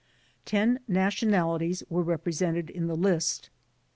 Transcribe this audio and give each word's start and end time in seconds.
Ten 0.45 0.79
nationalities 0.87 1.83
were 1.87 2.03
repre 2.03 2.33
sented 2.33 2.71
in 2.71 2.87
the 2.87 2.95
list. 2.97 3.51